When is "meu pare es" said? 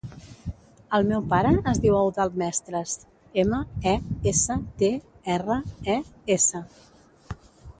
1.09-1.81